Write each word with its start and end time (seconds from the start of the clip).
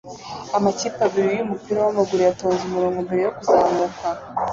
Amakipe 0.57 0.99
abiri 1.07 1.29
yumupira 1.37 1.79
wamaguru 1.85 2.21
yatonze 2.23 2.61
umurongo 2.65 2.97
mbere 3.05 3.21
yo 3.23 3.31
kuzamuka 3.37 4.05